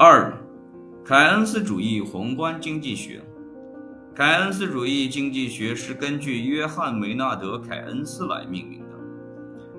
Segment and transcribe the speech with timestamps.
[0.00, 0.32] 二，
[1.04, 3.20] 凯恩斯主义宏观经济学。
[4.14, 8.94] 凯恩斯主义经济学是根据约翰·梅纳德·凯恩斯来命名的。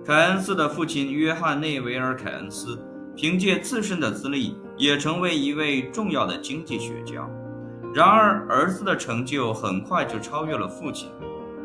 [0.06, 2.78] 凯恩斯的父亲约翰·内维尔·凯恩斯
[3.16, 7.26] 凭借自身的资历，也成为一位重要的经济学家。
[7.96, 11.10] 然而，儿子的成就很快就超越了父亲。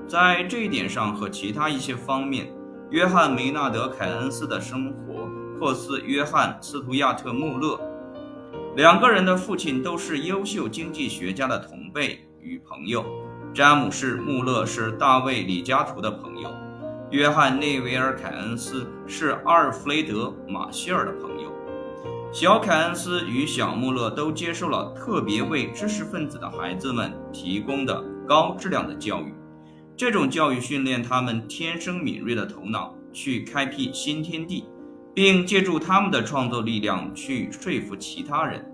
[0.06, 2.52] 在这一点上和其他一些方面，
[2.90, 5.28] 约翰·梅纳德·凯恩斯的生活
[5.58, 7.80] 颇似约翰·斯图亚特·穆勒。
[8.76, 13.04] 两个人的父亲都是优秀经济学家的同辈与朋友。
[13.54, 16.50] 詹姆士·穆勒是大卫·李嘉图的朋友，
[17.12, 21.52] 约翰·内维尔·凯恩斯是阿尔弗雷德·马歇尔的朋友。
[22.32, 29.32] 小凯恩斯与小穆勒都接受了特别为知识分子的孩子们提供的高质量的教育。
[29.96, 34.64] 这种教育训练他们天生敏锐的头脑，去开辟新天地，
[35.14, 38.64] 并借助他们的创作力量去说服其他人。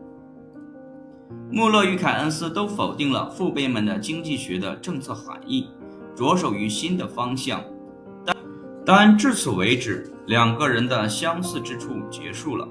[1.50, 5.68] 穆勒与凯恩斯都否定了父辈们的经济学的政策含义，
[6.16, 7.62] 着手于新的方向。
[8.24, 8.36] 但
[8.84, 12.66] 但至此为止，两个人的相似之处结束了。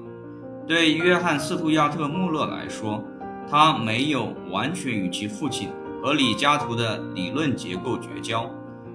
[0.66, 3.02] 对约翰·斯图亚特·穆勒来说，
[3.48, 5.68] 他没有完全与其父亲。
[6.02, 8.50] 和李嘉图的理论结构绝交，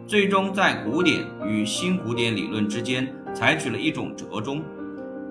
[0.07, 4.63] 最终在古典与新古典理论之间采取了一种折中。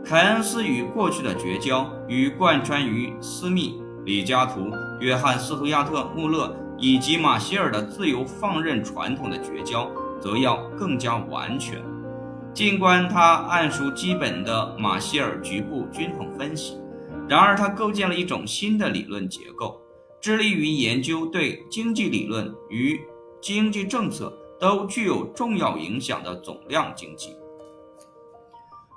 [0.05, 11.83] 凯恩斯与过去的绝交，与贯穿于斯密、李嘉图、约翰·斯图亚特·穆勒以及马歇尔的自由放任传统的绝交，则要更加完全。
[12.53, 16.79] 尽管他按熟基本的马歇尔局部均衡分析，
[17.27, 19.81] 然而他构建了一种新的理论结构。
[20.21, 22.99] 致力于研究对经济理论与
[23.43, 27.37] 经济政策都具有重要影响的总量经济。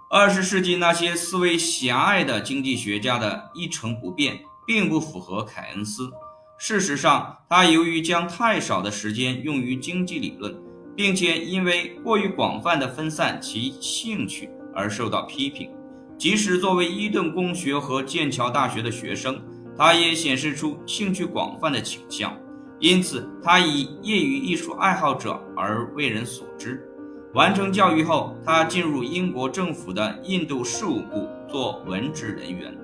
[0.09, 6.09] 二十世纪那些思维狭隘的经济学家的一成不变，并不符合凯恩斯。
[6.57, 10.55] 事实上，他由于将太少的时间用于经济理论，
[10.95, 15.69] 并且因为过于广泛的分散其兴趣而受到批评。
[16.17, 19.41] 即使作为伊顿公学和剑桥大学的学生。
[19.79, 22.35] 他也显示出兴趣广泛的倾向，
[22.79, 26.83] 因此他以业余艺术爱好者而为人所知。
[27.33, 32.75] 完成教育后，他进入英国政府的印度事务部做文职人员。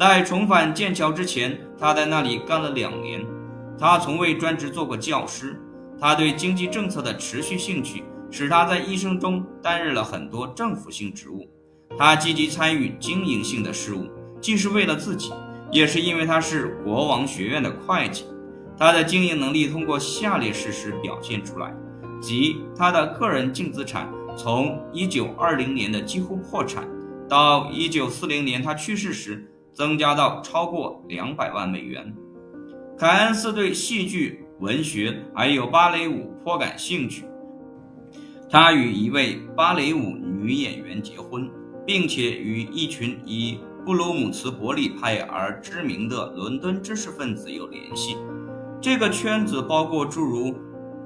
[0.00, 3.24] 在重返剑桥之前，他在那里干了两年。
[3.78, 5.60] 他从未专职做过教师。
[6.00, 11.48] 他对经济政策的持续兴趣使他在一生中担任了很多政府性职务。
[11.96, 14.08] 他积极参与经营性的事务，
[14.40, 15.32] 既是为了自己。
[15.70, 18.24] 也是因为他是国王学院的会计，
[18.76, 21.74] 他的经营能力通过下列事实表现出来：
[22.24, 26.88] 即他的个人净资产从1920年的几乎破产，
[27.28, 32.14] 到1940年他去世时增加到超过200万美元。
[32.96, 37.24] 凯恩斯对戏剧、文学还有芭蕾舞颇感兴趣，
[38.48, 41.50] 他与一位芭蕾舞女演员结婚，
[41.86, 48.16] 并且与一群以布鲁姆茨伯里派而知名的伦敦知识分子有联系，
[48.80, 50.54] 这个圈子包括诸如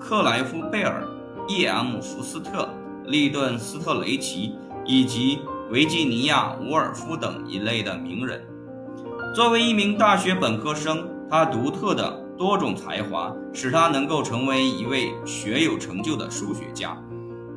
[0.01, 1.07] 克莱夫·贝尔、
[1.49, 2.01] E.M.
[2.01, 2.69] 福斯特、
[3.05, 4.55] 利顿·斯特雷奇
[4.85, 8.41] 以及维吉尼亚·伍尔夫等一类的名人。
[9.35, 16.97] 作为一名大学本科生，他独特的多种才华使他能够成为一位学有成就的数学家，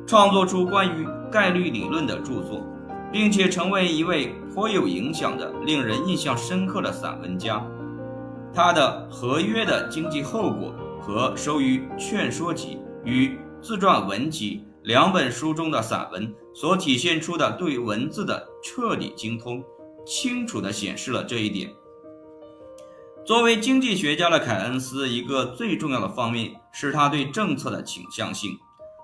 [0.06, 2.66] 创作出关于概率理论的著作。
[3.12, 7.62] 并且成为一位颇有影响的、令人印象深刻的散文家。
[8.54, 19.62] 他的《合约的经济后果》和收于《劝说集》与自传文集两本书中的散文所体现出的对文字的彻底精通，
[20.06, 21.68] 清楚地显示了这一点。
[23.26, 28.56] 作为经济学家的凯恩斯，一个最重要的方面是他对政策的倾向性。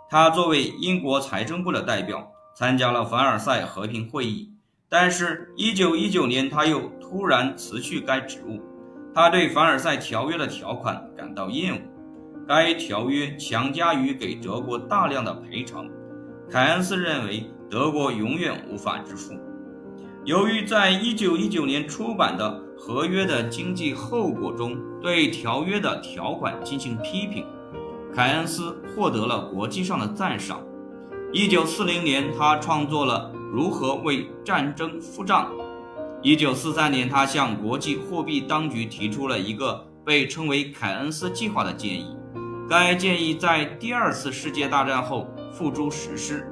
[0.08, 2.26] 他作为英国财政部的代表。
[2.54, 4.50] 参加了凡尔赛和平会议，
[4.88, 8.60] 但是1919年他又突然辞去该职务。
[9.14, 11.80] 他对凡尔赛条约的条款感到厌恶，
[12.48, 15.86] 该条约强加于给德国大量的赔偿。
[16.50, 19.34] 凯恩斯认为德国永远无法支付。
[20.24, 27.44] 由于在1919年出版的《合约的经济后果》中对条约的条款进行批评，
[28.14, 30.62] 凯恩斯获得了国际上的赞赏。
[31.34, 35.52] 一九四零年，他创作了《如何为战争付账》。
[36.22, 42.16] 一九四三年，他向国际货币当局提出了一个被称为“凯恩斯计划”的建议。
[42.68, 46.46] 该建议在第二次世界大战后付诸实施。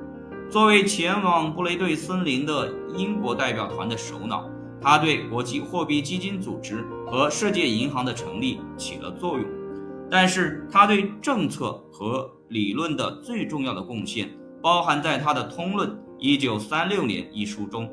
[0.48, 4.48] 作为前往布雷顿森林的英国代表团的首脑，
[4.80, 9.46] 他对国际货币基金组织和世界银行的成立起了作用。
[10.10, 14.30] 但是，他对政策和理论的最重要的贡献，
[14.62, 17.90] 包含在他的《通论》（1936 年）一书中。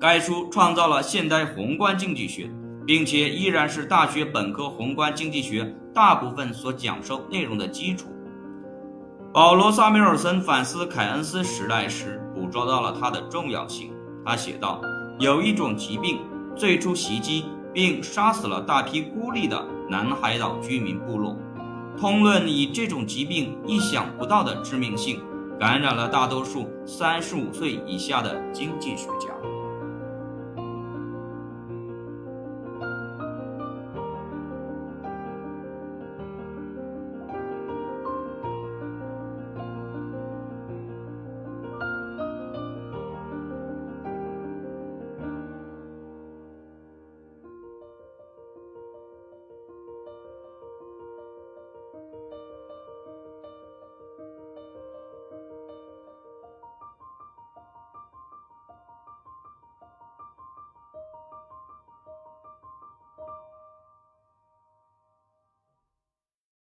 [0.00, 2.50] 该书创造了现代宏观经济学，
[2.84, 8.06] 并且依然是大学本科宏观经济学大部分所讲授内容的基础。
[9.32, 13.92] 保罗·萨缪尔森反思凯恩斯时代时，捕捉到了它的重要性。
[14.24, 14.80] 他写道
[15.18, 16.18] ：“有一种疾病
[16.56, 21.36] 最初袭击并杀死了大批孤立的南海岛居民部落。
[21.98, 25.20] 通论以这种疾病意想不到的致命性，
[25.58, 29.28] 感染了大多数三十五岁以下的经济学家。”